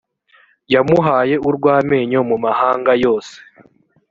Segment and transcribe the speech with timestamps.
[0.73, 3.35] yamuhaye urwamenyo mu mahanga yose